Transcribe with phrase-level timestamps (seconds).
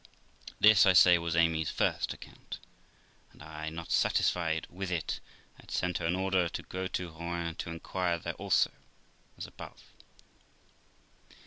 [0.59, 2.57] This, J say, was Amy's first account;
[3.31, 5.19] and I, not satisfied with it,
[5.59, 8.71] had sent her an order to go to Rouen to inquire there also,
[9.37, 9.83] as above.